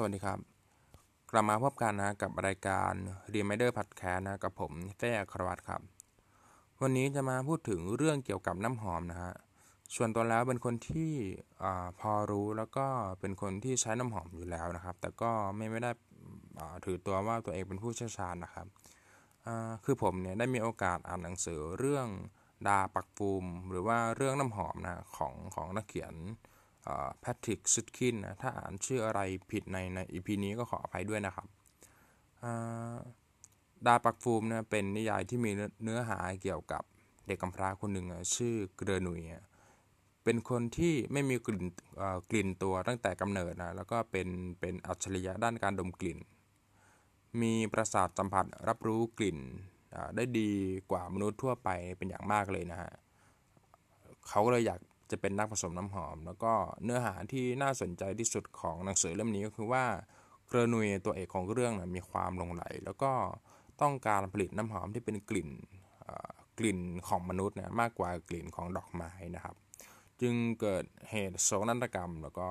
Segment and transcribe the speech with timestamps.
[0.00, 0.38] สวัสดีครับ
[1.30, 2.92] กลับมาพบกันนะกับรายการ
[3.34, 5.80] Reminder Podcast นะกับผมเต้ครวัตครับ
[6.82, 9.32] วันนี้จะมาพูดถึงเรื่องเกี่ยวกับน้ำหอมนะฮะ
[9.96, 11.12] ส่วนตัวแล้วเป็นคนที่
[11.62, 11.64] อ
[12.00, 12.86] พอรู้แล้วก็
[13.20, 15.90] เป็นคนที่ใช้น้ำหอมอยู่แล้วนะครับ แต่ก็ไม่ไม่ได้
[16.84, 18.66] ถือตัวว่าตัวเองเป็นผู้เชี่ยวชาญนะครับ
[19.84, 22.06] คือผมเนี่ยได้มีโอกาสอ่านหนังสือเรื่อง
[22.66, 26.14] ดาปักฟูมหรือว่าเรื่องน้ำหอมนะของของนักเขียน
[27.20, 31.46] แพทริกซิดคินนะถ้าอ่านชื่ออะไรผิดในในอีพีนี้ก็ขออภัยด้วยนะครับ
[33.86, 35.50] ดาปักฟูมเนี่ยเป็นนิยายที่มี
[35.82, 36.82] เนื้อหาเกี่ยวกับ
[37.26, 39.20] เด็กกำพร้าคนหนึ่งชื่อเกรนุย
[40.24, 41.64] เป็นคนที่ไม่มีกลิ่น
[42.30, 44.28] กลิ่นตัวตั้งแต่กำเนิดนะแล้วก็เป็น
[44.60, 46.18] เป็นอัจฉริยะด้านการดมกลิ่น
[47.42, 49.38] มีประสาทสัมผัสรับรู้กลิ่น
[50.16, 50.50] ได้ดี
[50.90, 52.92] กว่ามนุษย์ทั่วไปเป็นอย่างมากเลยนะฮะ
[54.28, 56.52] เขาก็เลยอยาก จะเป็นนักผสมน้ำหอม แล้วก็
[56.84, 59.84] เนื้อหาที่น่าสนใจที่สุดของหนังสือเล่มนี้ก็คือว่า
[60.48, 63.12] เกรนุยตัวเอกของเรื่องนะมีความลงไหล แล้วก็
[63.80, 65.50] ต้องการผลิตน้ำหอมที่เป็นกลิ่น
[66.58, 66.78] กลิ่น
[67.08, 69.56] ของมนุษย์นี่ยมากกว่ากลิ่นของดอกไม้นะครับ
[70.20, 72.48] จึงเกิดเหตุโศกนาฏกรรม แล้วก็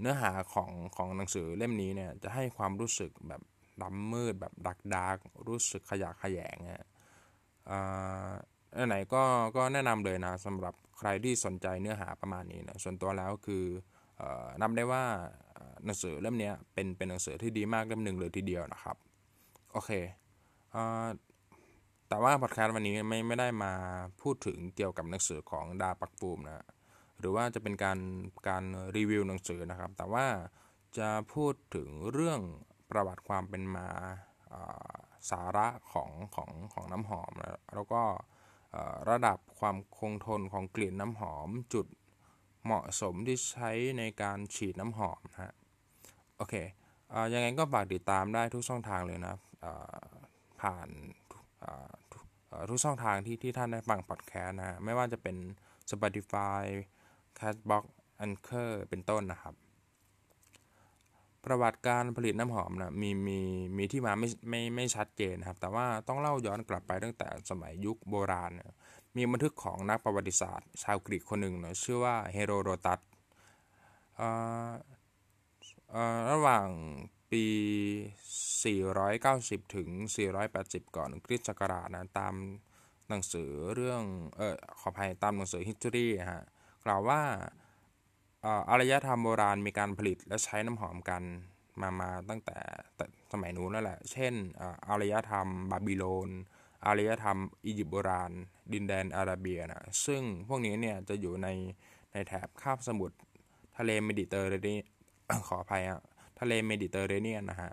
[0.00, 3.42] เนื้อหาของของหนังสือเล่มนี้เนี่ยจะให้ความรู้สึกแบบ
[3.82, 5.16] ดำมืดแบบดักดัก
[5.48, 6.86] รู้สึกขยะขยงฮะ
[8.86, 9.22] ไหนก็
[9.56, 13.64] ก็แนะนำเลยนะสำหรับใครที่สนใจเนื้อหาประมาณนี้นะส่วนตัวแล้วคือ
[14.60, 15.04] นับได้ว่า
[15.84, 18.96] หนังสือเล่มนี้เป็นเป็นหนังสือที่ดีมากเล่มหนึ่งเลยทีเดียวนะครับ
[19.72, 19.90] โอเค
[22.08, 23.72] แต่ว่าพอดแคสต์วันนี้ไม่ไม่ได้มา
[24.22, 26.66] พูดถึงเกี่ยวกับหนังสือของดาปักปูมนะ
[27.18, 27.98] หรือว่าจะเป็นการ
[28.48, 28.64] การ
[28.96, 30.26] รีวิวหนังสือนะครับ แต่ว่า
[30.98, 32.40] จะพูดถึงเรื่อง
[32.90, 33.88] ประวัติความเป็นมา
[35.30, 37.32] สาระของของของน้ำหอม
[37.74, 38.02] แล้วก็
[39.10, 41.86] ระดับความคงทนของกลิ่นน้ำหอมจุด
[42.64, 45.54] เหมาะสมที่ใช้ในการฉีดน้ำหอมนะฮะ
[46.36, 46.54] โอเค
[47.12, 49.34] อยังไงก็ฝากติดตามได้ทุกช่องทางเลยนะ
[50.60, 50.88] ผ่าน
[52.70, 55.36] ทุกช่องทางที่ที่ท่านได้ฟังพอดแคสต์นะไม่ว่าจะเป็น
[55.90, 56.62] Spotify
[57.38, 57.84] Castbox
[58.24, 59.54] Anchor เป็นต้นนะครับ
[61.44, 63.40] ประวัติการผลิตน้ำหอมนะมีมี
[63.76, 68.74] มีที่มาไม่ไม่ไม่ชัดเจนครับ แต่ว่าต้องเล่าย้อนกลับไปตั้งแต่สมัยยุคโบราณนะ
[69.16, 73.00] มีบันทึกของนักประวัติศาสตร์ ชาวกรีกคนหนึ่งนะชื่อว่าเฮโรโดตัส
[76.30, 76.68] ระหว่าง
[77.30, 77.44] ปี
[78.80, 79.88] 490 ถึง
[80.42, 82.34] 480 ก่อนคริสต์ศักราชนะตาม
[83.08, 84.02] หนังสือเรื่อง
[84.36, 86.44] เออขออภัยตามหนังสือ history ฮะ
[86.84, 87.20] กล่าวว่า
[88.70, 91.22] อารยธรรมโบราณมีการผลิตและใช้น้ำหอมกัน
[91.80, 92.58] มามาตั้งแต่
[93.32, 94.34] สมัยนู้นแล้วแหละ เช่น
[94.88, 96.28] อารยธรรมบาบิโลน
[96.86, 98.32] อารยธรรมอียิปต์โบราณ
[98.72, 101.48] ดินแดนอาราเบียนะ ซึ่งพวกนี้เนี่ยจะอยู่ใน
[102.12, 103.16] ในแถบคาบสมุทร
[103.78, 104.86] ทะเลเมดิเตอร์เรเนียน
[105.48, 106.02] ขออภัยอะ
[106.40, 107.72] ทะเลเมดิเตอร์เรเนียนนะฮะ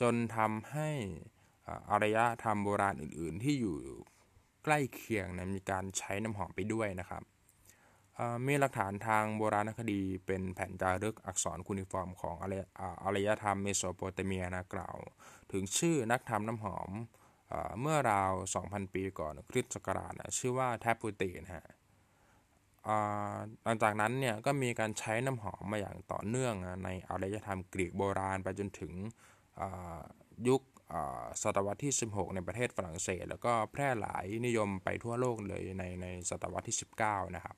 [0.00, 0.90] จนทำให้
[1.90, 3.76] อารยธรรมโบราณอื่น ๆ ที่อยู่
[4.64, 7.22] ใกล้เคียงนะมีการใช้น้ำหอมไปด้วยนะครับ
[8.46, 12.36] มีหลักฐานทางโบราณคดีเป็นแผ่นจารึกอักษรคูนิฟอร์มของ
[13.02, 14.96] อารยธรรมเมโสโปเตเมียนะกล่าว
[15.52, 16.90] ถึงชื่อนักทำน้ำหอม
[17.80, 21.66] เมื่อราว 2,000 ปีก่อนคริสต์ศักราชนะชื่อว่าแทปูตีนะฮะ
[23.64, 28.92] หลังจากนั้นเนี่ยก็มีการใช้น้ำหอมมาอย่างต่อเนื่องในอารยธรรมกรีกโบราณไปจนถึง
[30.48, 30.62] ยุค
[31.42, 36.76] ศตวรรษที่ 16 ในประเทศฝรั่งเศส แล้วก็แพร่หลายนิยมไปทั่วโลกเลยในในศตวรรษที่
[37.06, 37.56] 19 นะครับ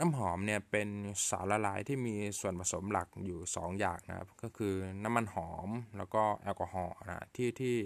[0.00, 0.88] น้ำหอมเนี่ยเป็น
[1.28, 7.76] สารละลายที่มีส่วนผสมหลักอยู่ 2 อย่างนะครับ ก็คือน้ำมันหอมแล้วก็แอลกอฮอล์นะที่ที่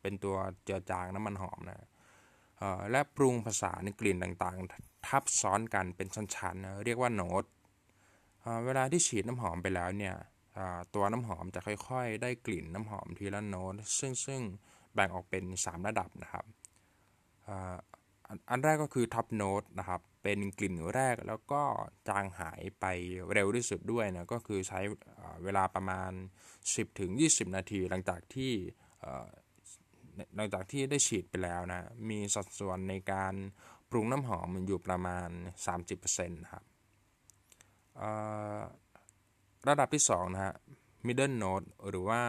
[0.00, 1.88] เป็นตัวเจือจางน้ำมันหอมนะ
[2.90, 7.44] และปรุงผสาในกลิ่นต่างๆ ทับซ้อนกันเป็นชั้นๆนะเรียกว่าโน้ต
[8.64, 10.14] เวลาที่ฉีดน้ำหอมไปแล้วเนี่ย
[10.94, 14.40] ตัวน้ำหอมจะค่อยๆ ได้กลิ่นน้ำหอมทีละโน้ตซึ่งซึ่ง
[14.94, 16.44] แบ่งออกเป็น 3 ระดับนะครับ
[18.50, 21.62] อันแรกก็คือท็อปโน้ตนะครับ เป็นกลิ่นแรกแล้วก็
[22.08, 22.84] จางหายไป
[23.32, 24.80] เร็วที่สุดด้วยนะก็คือใช้
[25.44, 26.12] เวลาประมาณ
[26.78, 28.52] 10-20นาที หลังจากที่
[30.36, 33.34] หลังจากที่ได้ฉีดไปแล้วนะ มีสัดส่วนในการ
[33.90, 35.28] ปรุงน้ำหอมมันอยู่ประมาณ
[35.86, 36.64] 30%ครับ
[39.68, 40.54] ระดับที่2นะฮะ
[41.06, 42.22] middle note หรือว่า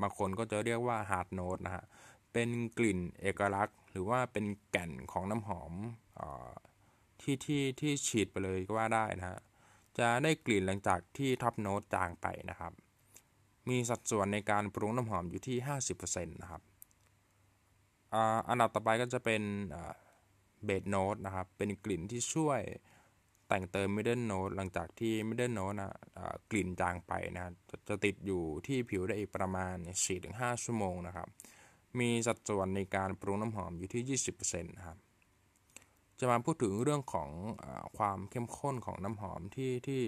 [0.00, 1.84] บางคนก็จะเรียกว่า hard note นะฮะ
[2.32, 2.48] เป็น
[2.78, 5.72] กลิ่นเอกลักษณ์ หรือว่าเป็นแก่นของน้ำหอม
[6.20, 6.22] อ
[7.22, 9.38] ที่ที่ที่ฉีดไปเลยก็ว่าได้นะฮะ
[9.98, 12.72] จะได้กลิ่นหลังจากที่ท็อปโน้ตจางไปนะครับ
[13.68, 15.56] มีสัดส่วนในการปรุงน้ำหอมอยู่ที่
[15.94, 16.62] 50%นะครับ
[18.48, 19.42] อันดับต่อไปก็จะเป็น
[20.64, 22.60] เบสโน้ตนะครับ เป็นกลิ่นที่ช่วย
[23.48, 25.92] แต่งเติม middle note หลังจากที่ middle note นะ
[26.50, 29.76] กลิ่นจางไปนะจะจะติดอยู่ที่ผิวได้อีกประมาณ
[30.16, 31.28] 4-5 ชั่วโมงนะครับ
[31.98, 34.98] มีสัดส่วนในการปรุงน้ำหอมอยู่ที่ 20%นะครับ
[36.20, 37.30] จะมาพูดถึงเรื่องของ
[37.62, 37.66] อ
[37.98, 40.02] ความเข้มข้นของน้ำหอมที่ที่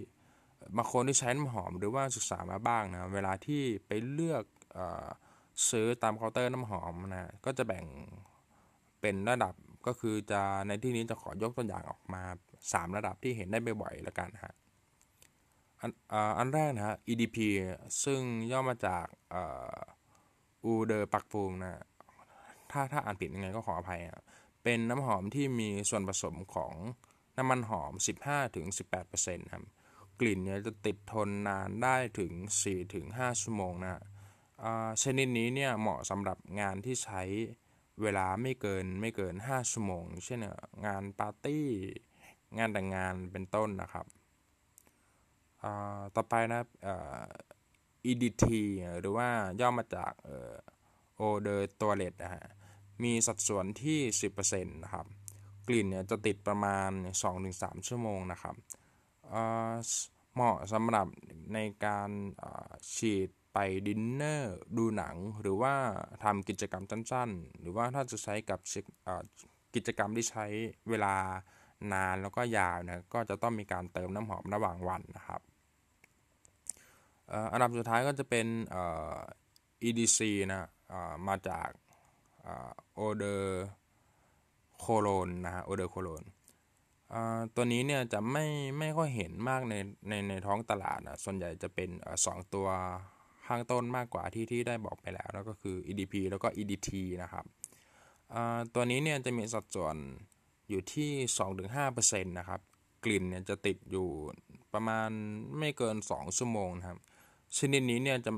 [0.76, 4.80] บางคนที่ใช้น้ำหอมหรือว่าศึกษามาบ้างนะเวลาที่ไปเลือก
[5.70, 7.84] ซื้อตามเคาน์เตอร์น้ำหอมนะก็จะแบ่ง
[9.00, 9.54] เป็นระดับ
[9.86, 12.22] ก็คือจะในที่นี้จะขอยกตัวอย่างออกมา
[12.60, 14.54] 3 ระดับที่เห็นได้บ่อยๆแล้วกันฮะ
[15.80, 15.90] อัน
[16.38, 17.36] อันแรกนะฮะ EDP
[18.04, 18.20] ซึ่ง
[18.50, 19.06] ย่อมาจาก
[20.64, 21.82] Eau de Parfum นะ
[22.70, 24.22] ถ้าถ้าอ่านผิดยังไงก็ขออภัยฮะ
[24.62, 26.74] เป็นน้ำหอมที่มีส่วนผสมของ
[27.36, 27.92] น้ำมันหอม
[28.72, 29.64] 15-18%ครับ
[30.20, 32.32] กลิ่นเนี่ยจะติดทนนานได้ถึง
[32.88, 34.02] 4-5 ชั่วโมงนะ
[35.02, 37.22] ชนิดนี้เนี่ยเหมาะสำหรับงานที่ใช้
[38.02, 40.40] เวลาไม่เกินไม่เกิน 5 ชั่วโมง เช่น
[40.86, 41.66] งานปาร์ตี้
[42.58, 44.06] งานแต่งงานเป็นต้นนะครับ
[46.16, 46.60] ต่อไปนะ
[48.10, 48.44] EDT
[49.00, 49.28] หรือว่า
[49.60, 50.12] ย่อมาจาก
[51.16, 52.44] โอเดอร์ตัวเลตนะฮะ
[53.02, 53.98] มีสัดส่วนที่
[54.36, 55.06] 10%นะครับ
[55.68, 56.90] กลิ่นเนี่ยจะติดประมาณ
[57.40, 58.54] 2-3 ชั่วโมงนะครับ
[60.34, 61.06] เหมาะสำหรับ
[61.54, 62.10] ในการ
[62.96, 65.74] ฉีดไปดินเนอร์ดูหนัง หรือว่า
[66.24, 68.60] ทำกิจกรรมสั้นๆ หรือว่าถ้าจะใช้กับ
[69.74, 70.46] กิจกรรมที่ใช้
[70.90, 71.14] เวลา
[71.92, 75.40] นานแล้วก็ยาวนะก็จะต้องมีการเติมน้ำหอมระหว่างวันนะครับ
[77.52, 78.46] อันดับสุดท้ายก็จะเป็น
[79.88, 80.68] EDC นะ
[81.28, 81.68] มาจาก
[82.94, 83.64] โอเดอร์
[84.78, 86.24] โคโลนนะฮะโอเดอร์โคโลน
[87.54, 88.46] ตัวนี้เนี่ยจะไม่
[88.78, 89.74] ไม่ค่อยเห็นมากใน
[90.08, 91.88] ในในท้องตลาดนะส่วนใหญ่จะเป็น
[92.26, 92.68] สองตัว
[93.46, 96.90] ข้างต้นมากกว่าที่ที่ได้บอกไปแล้วแล้วก็คือ EDP แล้วก็ EDT
[97.22, 97.44] นะครับ
[98.74, 99.96] ตัวนี้เนี่ยจะมีสัดส่วน
[100.68, 101.10] อยู่ที่
[101.70, 102.60] 2-5%นะครับ
[103.04, 104.08] กลิ่นเนี่ยจะติดอยู่
[104.74, 105.08] ประมาณ
[105.58, 106.98] ไม่เกิน 2 ชั่วโมงนะครับ
[107.58, 108.32] ชนิดนี้เนี่ยจะ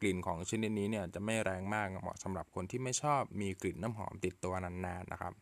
[0.00, 5.34] กลิ่นของชนิดนี้เนี่ยจะไม่แรงมากเหมาะสำหรับคนที่ไม่ชอบมีกลิ่นน้ำหอมติดตัวนานๆนนะครับ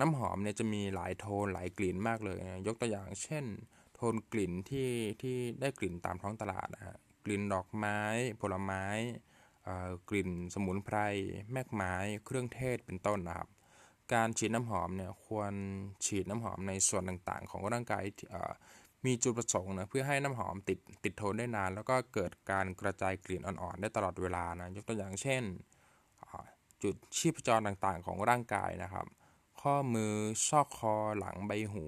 [0.00, 3.44] น้ำหอมเนี่ยจะมีหลายโทนหลายกลิ่นมากเลยยกตัวอย่างเช่น
[3.94, 4.90] โทนกลิ่นที่
[5.22, 7.98] ที่ได้กลิ่นตามท้องตลาดนะฮะกลิ่นดอกไม้
[8.40, 8.84] ผลไม้
[10.08, 10.96] กลิ่นสมุนไพร
[11.52, 11.94] แมกไม้
[12.24, 13.48] เครื่องเทศเป็นต้นนะครับ
[14.12, 15.52] การฉีดน้ำหอมเนี่ยควร
[16.06, 18.04] ฉีดน้ำหอมในส่วนต่างๆ ของร่างกาย
[19.04, 25.42] มีจุดประสงค์นะเพื่อให้น้ำหอมติดติดทนได้นาน แล้วก็เกิดการกระจายกลิ่นอ่อนๆได้ตลอดเวลานะยกตัวอย่างเช่น
[26.82, 29.06] จุดชีพจรต่างๆ ของร่างกายนะครับ
[29.60, 30.14] ข้อมือ
[30.48, 31.86] ซอกคอหลังใบหู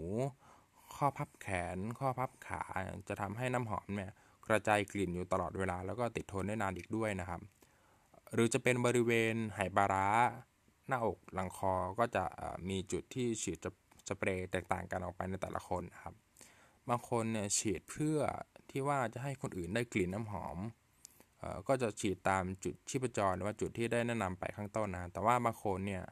[0.94, 2.62] ข้อพับแขน ข้อพับขา
[3.08, 4.12] จะทำให้น้ำหอมเนี่ย
[4.48, 7.40] กระจายกลิ่นอยู่ตลอดเวลา แล้วก็ติดทนได้นานอีกด้วยนะครับ
[8.34, 10.08] หรือจะเป็นบริเวณไหปลาร้า
[10.88, 12.24] หน้าอกหลังคอก็จะ
[12.68, 13.58] มีจุดที่ฉีด
[14.08, 16.14] สเปรย์แตกต่างกันออกไปในแต่ละคนนะครับ
[16.88, 18.18] บางคนเนี่ยฉีดเพื่อ
[18.70, 20.58] ที่ว่าจะให้คนอื่นได้กลิ่นน้ำหอม
[21.68, 26.02] ก็จะฉีดตามจุดชีพจรหรือว่าจุดที่ได้แนะนำไปข้างต้นนะ แต่ว่าบางคนเนี่ย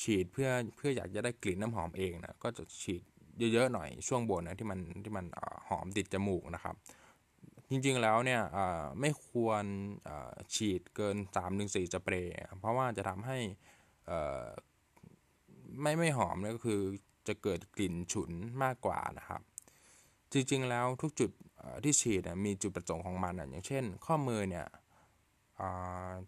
[0.00, 3.02] ฉีดเพื่อเพื่ออยากจะได้กลิ่นน้ำหอมเองนะ ก็จะฉีด
[3.52, 5.26] เยอะๆหน่อยช่วงบนนะที่มันที่มัน
[5.68, 6.74] หอมติดจมูกนะครับ
[7.70, 8.40] จริงๆแล้วเนี่ย
[9.00, 9.64] ไม่ควร
[10.54, 11.16] ฉีดเกิน
[11.50, 13.38] 3-4 สเปรย์ เพราะว่าจะทำให้
[15.80, 16.80] ไม่ไม่หอมเนี่ยก็คือ
[17.28, 18.30] จะเกิดกลิ่นฉุน
[18.62, 19.42] มากกว่านะครับ
[20.32, 21.30] จริงๆแล้วทุกจุด
[21.84, 24.66] ที่ฉีดมีจุดประสงค์ของมันอย่างเช่น ข้อมือเนี่ย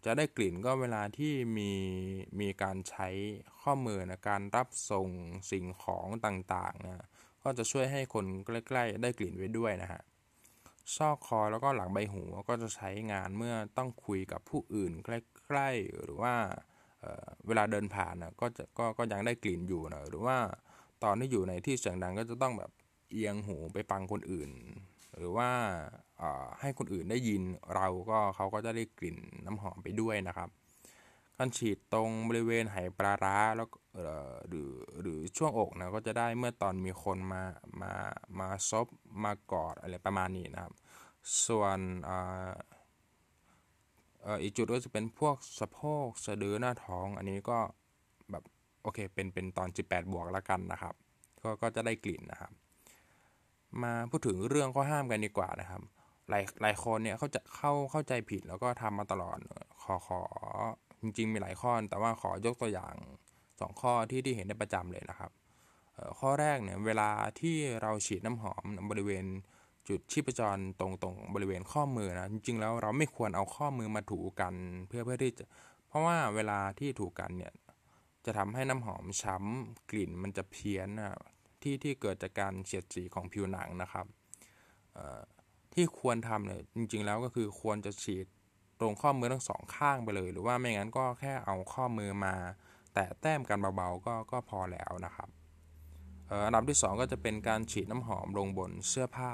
[0.04, 1.72] จะได้กลิ่นก็เวลาที่มี
[2.40, 3.08] มีการใช้
[3.62, 5.08] ข้อมือนะการรับส่ง
[5.50, 7.06] สิ่งของต่างๆนะ
[7.42, 10.02] ก็จะช่วยให้คนใกล้ ๆ ได้กลิ่นไว้ด้วยนะฮะ
[10.96, 16.34] ซอกคอแล้วก็หลังใบหูก็จะใช้งานเมื่อต้องคุยกับผู้อื่นใกล้ ๆ หรือว่า
[17.46, 20.36] เวลาเดินผ่านนะก็จะก็ก็ยังได้กลิ่นอยู่นะหรือว่า
[21.04, 22.70] ตอนที่อยู่ในที่เสียงดังก็จะต้องแบบ
[23.14, 24.50] เอียงหูไปฟังคนอื่น
[25.16, 25.50] หรือว่า
[26.60, 27.42] ให้คนอื่นได้ยิน
[27.74, 29.16] เราก็เขาก็จะได้กลิ่น
[29.46, 30.48] น้ำหอมไปด้วยนะครับ
[31.38, 33.68] การฉีดตรงบริเวณไหปลาร้าแล้ว
[34.48, 37.42] หรือหรือช่วงอกนะก็จะได้เมื่อตอนมีคนมา
[37.82, 37.92] มา
[38.38, 38.86] มาซบ
[39.24, 40.74] มากอดอะไรประมาณนี้นะครับ
[41.46, 41.78] ส่วน
[44.42, 47.58] อีกจุดก็จะเป็นพวกสะโพกสะดือหน้าท้องอันนี้ก็
[48.30, 48.44] แบบ
[48.82, 50.94] โอเคเป็นเป็นตอน 18 บวกแล้วกันนะครับ
[51.42, 52.52] ก็ก็จะได้กลิ่นนะครับ
[53.82, 55.82] มาพูดถึงเรื่องข้อห้ามกันดีกว่านะครับ
[56.30, 59.38] หลายหลายคนเนี่ยเขาจะเข้าเข้าใจผิดแล้วก็ทำมาตลอด
[59.82, 60.20] ขอขอ
[61.00, 62.94] จริง ๆ มีหลายข้อ แต่ว่าขอยกตัวอย่าง
[63.38, 65.30] 2 ข้อที่ที่เห็นได้ประจำเลยนะครับ
[66.18, 69.24] ข้อแรกเนี่ยเวลาที่เราฉีดน้ำหอมบริเวณ
[69.88, 74.54] จุดชีพจรตรงตรงบริเวณข้อมือนะจริงๆแล้วเราไม่ควรเอาข้อมือมาถูกัน
[74.88, 75.44] เพื่อเพื่อที่จะ
[75.88, 77.52] เพราะว่าเวลาที่ถูกกันเนี่ย
[78.24, 81.18] จะทำให้น้ำหอมช้ำกลิ่นมันจะเพี้ยนนะ
[81.64, 84.06] ที่ที่เกิดจากการเสียดสีของผิวหนังนะครับ
[85.74, 88.26] ที่ควรทำเนี่ยจริงๆแล้วก็คือควรจะฉีด
[88.80, 92.34] ตรงข้อมือทั้งสองข้างไปเลย หรือว่าไม่งั้นก็แค่เอาข้อมือมา
[92.94, 95.28] แตะแต้มกันเบาๆก็ก็พอแล้วนะครับ
[96.46, 99.32] อันดับที่ 2 ก็จะเป็นการฉีดน้ำหอมลงบนเสื้อผ้า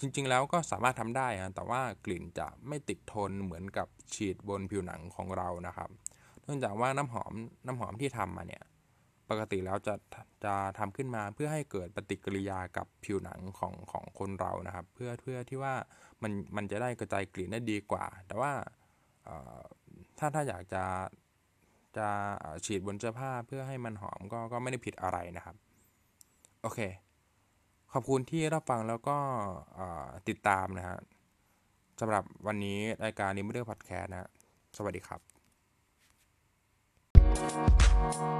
[0.00, 5.90] จริงๆแล้วก็สามารถทำได้นะแต่ว่ากลิ่นจะไม่ติดทนเหมือนกับฉีดบนผิวหนังของเรานะครับ
[6.44, 7.32] เนื่องจากว่าน้ำหอม
[7.66, 8.62] น้ำหอมที่ทำมาเนี่ย
[9.30, 9.94] ปกติแล้วจะ
[10.44, 15.74] จะทำขึ้นมาเพื่อให้เกิดปฏิกิริยากับผิวหนังของของคนเรานะครับ เพื่อเพื่อที่ว่า
[16.22, 18.52] มันมันจะได้กระจายกลิ่นได้ดีกว่า แต่ว่า
[20.18, 20.84] ถ้าถ้าอยากจะ
[21.96, 22.08] จะ
[22.64, 25.56] ฉีดบนเสื้อผ้าเพื่อให้มันหอมก็ก็ไม่ได้ผิดอะไรนะครับ
[26.62, 26.80] โอเค
[27.92, 29.16] ขอบคุณที่รับฟังแล้วก็
[30.28, 30.98] ติดตามนะฮะ
[32.00, 34.28] สำหรับวันนี้รายการนิมเดอร์พอดแคสต์นะ
[34.76, 35.35] สวัสดีครับ
[38.12, 38.36] Thank you.